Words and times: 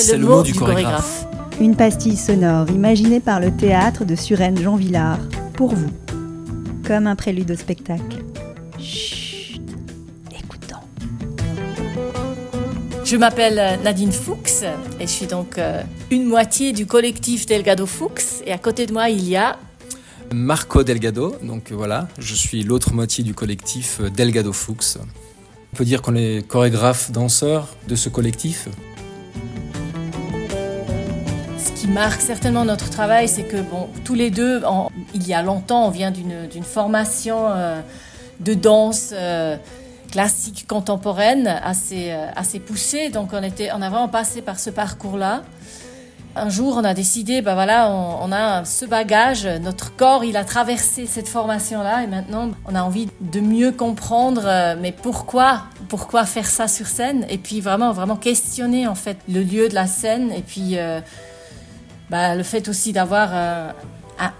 c'est 0.00 0.16
le, 0.16 0.26
mot, 0.26 0.42
du, 0.42 0.54
chorégraphe. 0.54 1.26
Une 1.60 1.76
pastille 1.76 2.16
sonore 2.16 2.68
imaginée 2.70 3.20
par 3.20 3.40
le 3.40 3.50
théâtre 3.56 4.04
de 4.04 4.16
Suresnes 4.16 4.60
Jean 4.60 4.76
Villard, 4.76 5.18
pour 5.54 5.74
vous, 5.74 5.90
comme 6.86 7.06
un 7.06 7.14
prélude 7.14 7.50
au 7.52 7.56
spectacle. 7.56 8.24
Chut, 8.78 9.62
écoutons. 10.32 10.80
Je 13.04 13.16
m'appelle 13.16 13.78
Nadine 13.84 14.12
Fuchs 14.12 14.64
et 14.98 15.06
je 15.06 15.12
suis 15.12 15.26
donc 15.26 15.58
euh, 15.58 15.82
une 16.10 16.24
moitié 16.24 16.72
du 16.72 16.86
collectif 16.86 17.46
Delgado 17.46 17.86
Fuchs. 17.86 18.42
Et 18.46 18.52
à 18.52 18.58
côté 18.58 18.86
de 18.86 18.92
moi, 18.92 19.10
il 19.10 19.28
y 19.28 19.36
a 19.36 19.56
Marco 20.32 20.82
Delgado. 20.82 21.36
Donc 21.42 21.70
voilà, 21.70 22.08
je 22.18 22.34
suis 22.34 22.64
l'autre 22.64 22.92
moitié 22.92 23.22
du 23.22 23.34
collectif 23.34 24.00
Delgado 24.16 24.52
Fuchs. 24.52 24.98
On 25.72 25.76
peut 25.76 25.84
dire 25.84 26.02
qu'on 26.02 26.16
est 26.16 26.46
chorégraphe, 26.46 27.12
danseur 27.12 27.68
de 27.88 27.94
ce 27.94 28.08
collectif? 28.08 28.68
Ce 31.64 31.72
qui 31.72 31.88
marque 31.88 32.20
certainement 32.20 32.66
notre 32.66 32.90
travail, 32.90 33.26
c'est 33.26 33.44
que 33.44 33.56
bon, 33.56 33.88
tous 34.04 34.12
les 34.12 34.30
deux, 34.30 34.62
il 35.14 35.26
y 35.26 35.32
a 35.32 35.42
longtemps, 35.42 35.86
on 35.86 35.90
vient 35.90 36.10
d'une 36.10 36.62
formation 36.62 37.46
euh, 37.48 37.80
de 38.40 38.52
danse 38.52 39.14
euh, 39.14 39.56
classique 40.12 40.66
contemporaine 40.68 41.46
assez, 41.46 42.10
euh, 42.10 42.26
assez 42.36 42.60
poussée. 42.60 43.08
Donc 43.08 43.30
on, 43.32 43.42
était, 43.42 43.70
on 43.72 43.80
a 43.80 43.88
vraiment 43.88 44.08
passé 44.08 44.42
par 44.42 44.60
ce 44.60 44.68
parcours-là. 44.68 45.42
Un 46.36 46.50
jour, 46.50 46.76
on 46.76 46.84
a 46.84 46.92
décidé, 46.92 47.40
ben 47.40 47.54
voilà, 47.54 47.90
on, 47.90 48.30
a 48.30 48.66
ce 48.66 48.84
bagage, 48.84 49.46
notre 49.46 49.96
corps, 49.96 50.22
il 50.22 50.36
a 50.36 50.44
traversé 50.44 51.06
cette 51.06 51.28
formation-là, 51.28 52.02
et 52.02 52.08
maintenant, 52.08 52.50
on 52.66 52.74
a 52.74 52.82
envie 52.82 53.08
de 53.20 53.40
mieux 53.40 53.72
comprendre, 53.72 54.74
mais 54.80 54.90
pourquoi, 54.90 55.62
pourquoi 55.88 56.26
faire 56.26 56.46
ça 56.46 56.66
sur 56.66 56.88
scène, 56.88 57.24
et 57.30 57.38
puis 57.38 57.60
vraiment, 57.60 57.92
vraiment 57.92 58.16
questionner 58.16 58.88
en 58.88 58.96
fait 58.96 59.16
le 59.28 59.44
lieu 59.44 59.68
de 59.68 59.76
la 59.76 59.86
scène, 59.86 60.32
et 60.32 60.42
puis 60.42 60.76
bah, 62.10 62.34
le 62.34 62.42
fait 62.42 62.68
aussi 62.68 62.92
d'avoir 62.92 63.30
euh, 63.32 63.72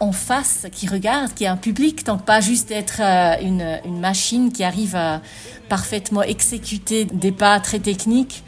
en 0.01 0.13
face 0.13 0.67
qui 0.73 0.87
regarde, 0.87 1.33
qui 1.35 1.45
est 1.45 1.49
un 1.49 1.57
public, 1.57 2.05
donc 2.07 2.25
pas 2.25 2.41
juste 2.41 2.71
être 2.71 3.01
une, 3.43 3.81
une 3.85 4.01
machine 4.01 4.53
qui 4.53 4.65
arrive 4.65 4.97
à 4.97 5.21
parfaitement 5.69 6.23
exécuter 6.23 7.05
des 7.05 7.33
pas 7.33 7.59
très 7.61 7.79
techniques. 7.79 8.45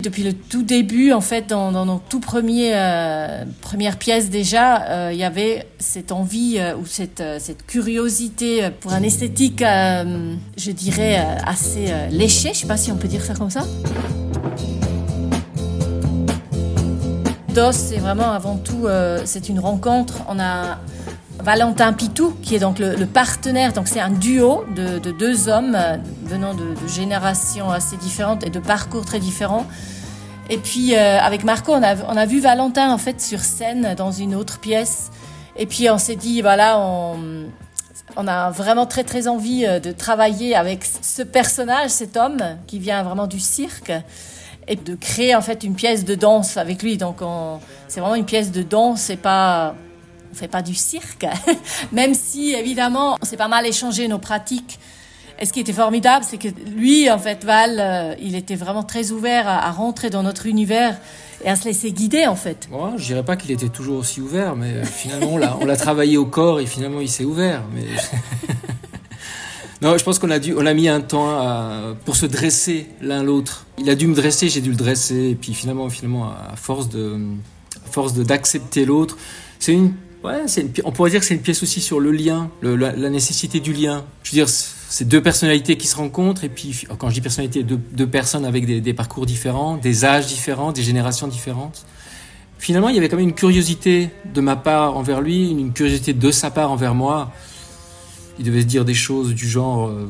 Depuis 0.00 0.24
le 0.24 0.32
tout 0.32 0.64
début, 0.64 1.12
en 1.12 1.20
fait, 1.20 1.48
dans, 1.48 1.70
nos 1.70 2.02
tout 2.08 2.18
premiers 2.18 2.72
euh, 2.74 3.44
premières 3.60 3.98
pièces 3.98 4.30
déjà, 4.30 4.82
euh, 4.82 5.10
il 5.12 5.18
y 5.18 5.22
avait 5.22 5.66
cette 5.78 6.10
envie 6.10 6.56
euh, 6.58 6.74
ou 6.76 6.86
cette, 6.86 7.22
cette 7.38 7.64
curiosité 7.66 8.70
pour 8.80 8.92
un 8.92 9.02
esthétique, 9.02 9.60
je 9.60 10.70
dirais, 10.72 11.24
assez 11.46 11.92
léché. 12.10 12.50
Je 12.52 12.60
sais 12.60 12.66
pas 12.66 12.76
si 12.76 12.90
on 12.90 12.96
peut 12.96 13.08
dire 13.08 13.22
ça 13.22 13.34
comme 13.34 13.50
ça. 13.50 13.64
C'est 17.54 17.98
vraiment 17.98 18.32
avant 18.32 18.56
tout, 18.56 18.88
c'est 19.26 19.50
une 19.50 19.60
rencontre. 19.60 20.14
On 20.26 20.40
a 20.40 20.78
Valentin 21.38 21.92
Pitou, 21.92 22.34
qui 22.40 22.54
est 22.54 22.58
donc 22.58 22.78
le, 22.78 23.04
partenaire. 23.04 23.74
Donc 23.74 23.88
c'est 23.88 24.00
un 24.00 24.08
duo 24.08 24.64
de, 24.74 25.10
deux 25.10 25.50
hommes 25.50 25.76
venant 26.24 26.54
de, 26.54 26.74
générations 26.88 27.70
assez 27.70 27.98
différentes 27.98 28.46
et 28.46 28.50
de 28.50 28.58
parcours 28.58 29.04
très 29.04 29.20
différents. 29.20 29.66
Et 30.48 30.56
puis 30.56 30.96
euh, 30.96 31.18
avec 31.20 31.44
Marco, 31.44 31.72
on 31.72 31.82
a, 31.82 31.94
on 32.08 32.16
a 32.16 32.24
vu 32.24 32.40
Valentin 32.40 32.90
en 32.90 32.98
fait 32.98 33.20
sur 33.20 33.40
scène 33.40 33.94
dans 33.98 34.12
une 34.12 34.34
autre 34.34 34.58
pièce. 34.58 35.10
Et 35.56 35.66
puis 35.66 35.90
on 35.90 35.98
s'est 35.98 36.16
dit, 36.16 36.40
voilà, 36.40 36.78
on, 36.78 37.18
on 38.16 38.26
a 38.28 38.50
vraiment 38.50 38.86
très 38.86 39.04
très 39.04 39.28
envie 39.28 39.66
euh, 39.66 39.78
de 39.78 39.92
travailler 39.92 40.56
avec 40.56 40.86
ce 41.02 41.20
personnage, 41.20 41.90
cet 41.90 42.16
homme 42.16 42.42
qui 42.66 42.78
vient 42.78 43.02
vraiment 43.02 43.26
du 43.26 43.40
cirque 43.40 43.92
et 44.68 44.76
de 44.76 44.94
créer 44.94 45.34
en 45.34 45.42
fait 45.42 45.64
une 45.64 45.74
pièce 45.74 46.04
de 46.04 46.14
danse 46.14 46.56
avec 46.56 46.82
lui. 46.82 46.96
Donc 46.96 47.18
c'est 47.88 48.00
vraiment 48.00 48.14
une 48.14 48.24
pièce 48.24 48.52
de 48.52 48.62
danse 48.62 49.10
et 49.10 49.16
pas 49.16 49.74
on 50.30 50.34
fait 50.34 50.48
pas 50.48 50.62
du 50.62 50.74
cirque, 50.74 51.26
même 51.92 52.14
si 52.14 52.54
évidemment 52.54 53.18
on 53.20 53.24
s'est 53.26 53.36
pas 53.36 53.48
mal 53.48 53.66
échangé 53.66 54.08
nos 54.08 54.18
pratiques 54.18 54.78
et 55.42 55.44
ce 55.44 55.52
qui 55.52 55.58
était 55.58 55.72
formidable, 55.72 56.24
c'est 56.28 56.38
que 56.38 56.46
lui, 56.70 57.10
en 57.10 57.18
fait, 57.18 57.44
Val, 57.44 57.78
euh, 57.80 58.14
il 58.22 58.36
était 58.36 58.54
vraiment 58.54 58.84
très 58.84 59.10
ouvert 59.10 59.48
à, 59.48 59.72
rentrer 59.72 60.08
dans 60.08 60.22
notre 60.22 60.46
univers 60.46 60.96
et 61.44 61.48
à 61.48 61.56
se 61.56 61.64
laisser 61.64 61.90
guider, 61.90 62.28
en 62.28 62.36
fait. 62.36 62.68
Moi, 62.70 62.92
je 62.96 63.06
dirais 63.06 63.24
pas 63.24 63.34
qu'il 63.34 63.50
était 63.50 63.68
toujours 63.68 63.98
aussi 63.98 64.20
ouvert, 64.20 64.54
mais 64.54 64.68
euh, 64.68 64.84
finalement, 64.84 65.32
on 65.60 65.66
l'a 65.66 65.76
travaillé 65.76 66.16
au 66.16 66.26
corps 66.26 66.60
et 66.60 66.66
finalement, 66.66 67.00
il 67.00 67.08
s'est 67.08 67.24
ouvert. 67.24 67.64
Mais... 67.74 67.86
non, 69.82 69.98
je 69.98 70.04
pense 70.04 70.18
qu'on 70.18 70.30
a 70.30 70.38
dû, 70.38 70.54
on 70.56 70.64
a 70.64 70.72
mis 70.72 70.88
un 70.88 71.00
temps 71.00 71.94
pour 72.04 72.16
se 72.16 72.24
dresser 72.26 72.86
l'un 73.00 73.22
l'autre. 73.22 73.66
Il 73.78 73.90
a 73.90 73.94
dû 73.94 74.06
me 74.06 74.14
dresser, 74.14 74.48
j'ai 74.48 74.60
dû 74.60 74.70
le 74.70 74.76
dresser, 74.76 75.30
et 75.30 75.34
puis 75.34 75.52
finalement, 75.52 75.90
finalement, 75.90 76.30
à 76.30 76.56
force 76.56 76.88
de, 76.88 77.18
à 77.84 77.90
force 77.90 78.14
d'accepter 78.14 78.84
l'autre, 78.84 79.18
c'est 79.58 79.72
une 79.72 79.92
Ouais, 80.24 80.44
on 80.84 80.92
pourrait 80.92 81.10
dire 81.10 81.18
que 81.18 81.26
c'est 81.26 81.34
une 81.34 81.40
pièce 81.40 81.64
aussi 81.64 81.80
sur 81.80 81.98
le 81.98 82.12
lien, 82.12 82.48
la, 82.62 83.10
nécessité 83.10 83.58
du 83.58 83.72
lien. 83.72 84.04
Je 84.22 84.30
veux 84.30 84.36
dire, 84.36 84.48
c'est 84.48 85.08
deux 85.08 85.20
personnalités 85.20 85.76
qui 85.76 85.88
se 85.88 85.96
rencontrent, 85.96 86.44
et 86.44 86.48
puis 86.48 86.86
quand 86.98 87.08
je 87.08 87.14
dis 87.14 87.20
personnalité, 87.20 87.64
deux 87.64 88.06
personnes 88.06 88.44
avec 88.44 88.66
des, 88.66 88.94
parcours 88.94 89.26
différents, 89.26 89.76
des 89.78 90.04
âges 90.04 90.28
différents, 90.28 90.70
des 90.70 90.84
générations 90.84 91.26
différentes. 91.26 91.84
Finalement, 92.58 92.88
il 92.88 92.94
y 92.94 92.98
avait 92.98 93.08
quand 93.08 93.16
même 93.16 93.30
une 93.30 93.34
curiosité 93.34 94.10
de 94.32 94.40
ma 94.40 94.54
part 94.54 94.96
envers 94.96 95.20
lui, 95.20 95.50
une 95.50 95.72
curiosité 95.72 96.12
de 96.12 96.30
sa 96.30 96.52
part 96.52 96.70
envers 96.70 96.94
moi. 96.94 97.32
Il 98.38 98.44
devait 98.44 98.62
se 98.62 98.66
dire 98.66 98.84
des 98.84 98.94
choses 98.94 99.34
du 99.34 99.48
genre, 99.48 99.88
euh, 99.88 100.08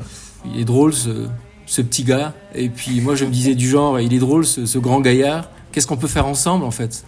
il 0.54 0.60
est 0.60 0.64
drôle 0.64 0.92
ce, 0.92 1.26
ce, 1.66 1.82
petit 1.82 2.04
gars, 2.04 2.34
et 2.54 2.68
puis 2.68 3.00
moi 3.00 3.14
je 3.14 3.24
me 3.24 3.30
disais 3.30 3.54
du 3.54 3.68
genre, 3.68 4.00
il 4.00 4.12
est 4.14 4.18
drôle 4.18 4.46
ce, 4.46 4.66
ce 4.66 4.78
grand 4.78 5.00
gaillard. 5.00 5.48
Qu'est-ce 5.72 5.86
qu'on 5.86 5.96
peut 5.96 6.08
faire 6.08 6.26
ensemble 6.26 6.64
en 6.64 6.70
fait? 6.70 7.04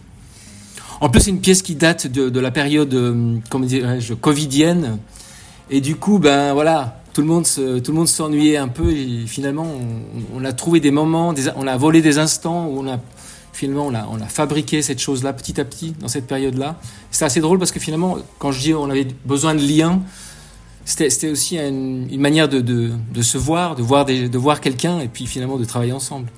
En 1.00 1.08
plus, 1.08 1.22
c'est 1.22 1.30
une 1.30 1.40
pièce 1.40 1.62
qui 1.62 1.74
date 1.74 2.06
de, 2.06 2.40
la 2.40 2.50
période, 2.50 2.94
euh, 2.94 3.36
comment 3.50 3.66
dirais-je, 3.66 4.14
covidienne. 4.14 4.98
Et 5.70 5.80
du 5.80 5.96
coup, 5.96 6.18
ben 6.18 6.54
voilà, 6.54 7.02
tout 7.12 7.20
le 7.20 7.26
monde 7.26 7.44
tout 7.44 7.92
le 7.92 7.92
monde 7.92 8.08
s'ennuyait 8.08 8.56
un 8.56 8.68
peu. 8.68 8.90
Et 8.92 9.24
finalement, 9.26 9.66
on, 10.34 10.44
a 10.44 10.52
trouvé 10.52 10.80
des 10.80 10.90
moments, 10.90 11.34
on 11.56 11.66
a 11.66 11.76
volé 11.76 12.00
des 12.00 12.18
instants 12.18 12.66
où 12.66 12.80
on 12.80 12.88
a 12.88 12.98
finalement 13.52 13.86
on 13.86 13.94
a, 13.94 14.06
on 14.10 14.20
a 14.20 14.26
fabriqué 14.26 14.82
cette 14.82 14.98
chose-là 14.98 15.32
petit 15.32 15.60
à 15.60 15.64
petit 15.64 15.94
dans 16.00 16.08
cette 16.08 16.26
période-là. 16.26 16.76
C'est 17.10 17.24
assez 17.24 17.40
drôle 17.40 17.58
parce 17.58 17.70
que 17.70 17.80
finalement, 17.80 18.18
quand 18.38 18.52
je 18.52 18.60
dis 18.60 18.74
on 18.74 18.90
avait 18.90 19.06
besoin 19.24 19.54
de 19.54 19.60
liens, 19.60 20.00
c'était 20.84 21.30
aussi 21.30 21.58
une, 21.58 22.20
manière 22.20 22.48
de, 22.48 22.92
se 23.22 23.38
voir, 23.38 23.74
de 23.74 23.82
voir, 23.82 24.60
quelqu'un 24.60 25.00
et 25.00 25.08
puis 25.08 25.26
finalement 25.26 25.56
de 25.56 25.64
travailler 25.64 25.92
ensemble. 25.92 26.28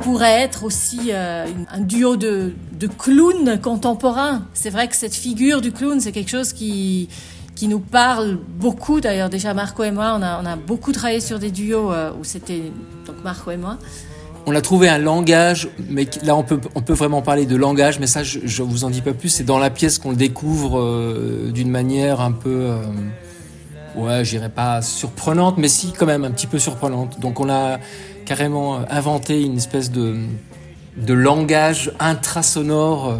pourrait 0.00 0.42
être 0.42 0.64
aussi 0.64 1.12
euh, 1.12 1.46
un 1.72 1.80
duo 1.80 2.16
de, 2.16 2.52
de 2.72 2.86
clowns 2.86 3.58
contemporains. 3.58 4.42
C'est 4.52 4.68
vrai 4.68 4.86
que 4.86 4.96
cette 4.96 5.14
figure 5.14 5.62
du 5.62 5.72
clown, 5.72 5.98
c'est 5.98 6.12
quelque 6.12 6.30
chose 6.30 6.52
qui, 6.52 7.08
nous 7.62 7.80
parle 7.80 8.38
beaucoup. 8.58 9.00
D'ailleurs, 9.00 9.30
déjà 9.30 9.54
Marco 9.54 9.82
et 9.82 9.90
moi, 9.90 10.14
on 10.18 10.22
a, 10.22 10.42
on 10.42 10.44
a 10.44 10.56
beaucoup 10.56 10.92
travaillé 10.92 11.20
sur 11.20 11.38
des 11.38 11.50
duos 11.50 11.90
euh, 11.90 12.10
où 12.20 12.24
c'était 12.24 12.70
donc 13.06 13.16
Marco 13.24 13.50
et 13.50 13.56
moi. 13.56 13.78
On 14.46 14.54
a 14.54 14.60
trouvé 14.60 14.88
un 14.88 14.98
langage, 14.98 15.68
mais 15.88 16.06
là 16.22 16.36
on 16.36 16.42
peut, 16.42 16.58
vraiment 16.92 17.22
parler 17.22 17.46
de 17.46 17.56
langage, 17.56 17.98
mais 17.98 18.06
ça 18.06 18.22
je, 18.22 18.40
je 18.44 18.62
vous 18.62 18.84
en 18.84 18.90
dis 18.90 19.00
pas 19.00 19.14
plus. 19.14 19.30
C'est 19.30 19.44
dans 19.44 19.58
la 19.58 19.70
pièce 19.70 19.98
qu'on 19.98 20.10
le 20.10 20.16
découvre 20.16 20.78
euh, 20.78 21.50
d'une 21.52 21.70
manière 21.70 22.20
un 22.20 22.32
peu, 22.32 22.72
ouais, 23.96 24.24
j'irais 24.24 24.50
pas 24.50 24.82
surprenante, 24.82 25.56
mais 25.56 25.68
si 25.68 25.92
quand 25.92 26.06
même 26.06 26.24
un 26.24 26.30
petit 26.30 26.46
peu 26.46 26.58
surprenante. 26.58 27.20
Donc 27.20 27.40
on 27.40 27.48
a 27.48 27.78
carrément 28.24 28.76
euh, 28.76 28.84
inventé 28.90 29.42
une 29.42 29.56
espèce 29.56 29.90
de, 29.90 30.16
langage 31.08 31.92
intrasonore 32.00 33.08
euh, 33.08 33.16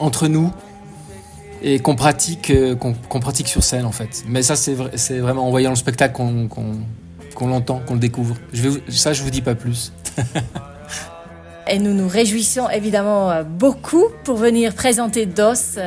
entre 0.00 0.28
nous 0.28 0.52
et 1.62 1.80
qu'on 1.80 1.96
pratique, 1.96 2.50
euh, 2.50 2.74
qu'on 2.74 3.20
pratique 3.20 3.48
sur 3.48 3.62
scène 3.62 3.84
en 3.84 3.92
fait. 3.92 4.24
Mais 4.28 4.42
ça, 4.42 4.56
c'est 4.56 5.18
vraiment 5.18 5.46
en 5.46 5.50
voyant 5.50 5.70
le 5.70 5.76
spectacle 5.76 6.14
qu'on 6.14 6.48
l'entend, 7.46 7.80
qu'on 7.86 7.94
le 7.94 8.00
découvre. 8.00 8.36
Je 8.52 8.68
vais, 8.68 8.82
ça, 8.90 9.12
je 9.12 9.22
vous 9.22 9.30
dis 9.30 9.42
pas 9.42 9.54
plus. 9.54 9.92
et 11.68 11.78
nous 11.78 11.94
nous 11.94 12.08
réjouissons 12.08 12.68
évidemment 12.68 13.42
beaucoup 13.44 14.04
pour 14.24 14.36
venir 14.36 14.74
présenter 14.74 15.26
DOS 15.26 15.78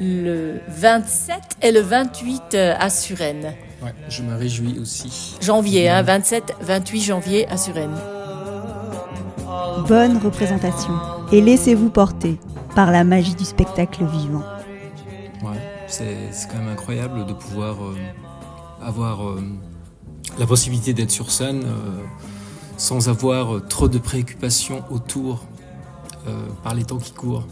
le 0.00 0.60
27 0.68 1.36
et 1.62 1.72
le 1.72 1.80
28 1.80 2.54
à 2.54 2.90
Suresnes. 2.90 3.54
Ouais, 3.82 3.94
je 4.08 4.22
me 4.22 4.36
réjouis 4.36 4.78
aussi. 4.78 5.36
Janvier, 5.40 5.88
hein, 5.88 6.02
27, 6.02 6.54
28 6.60 7.00
janvier 7.00 7.48
à 7.48 7.56
Suresnes. 7.56 7.98
Bonne 9.88 10.18
représentation 10.18 10.92
et 11.32 11.40
laissez-vous 11.40 11.90
porter 11.90 12.38
par 12.74 12.92
la 12.92 13.04
magie 13.04 13.34
du 13.34 13.44
spectacle 13.44 14.04
vivant. 14.04 14.44
Ouais, 15.42 15.58
c'est 15.88 16.48
quand 16.48 16.58
même 16.58 16.68
incroyable 16.68 17.26
de 17.26 17.32
pouvoir 17.32 17.76
euh, 17.82 17.96
avoir 18.80 19.28
euh, 19.28 19.42
la 20.38 20.46
possibilité 20.46 20.94
d'être 20.94 21.10
sur 21.10 21.30
scène 21.30 21.62
euh, 21.64 22.02
sans 22.76 23.08
avoir 23.08 23.66
trop 23.68 23.88
de 23.88 23.98
préoccupations 23.98 24.84
autour 24.90 25.44
par 26.62 26.74
les 26.74 26.84
temps 26.84 26.98
qui 26.98 27.12
courent. 27.12 27.46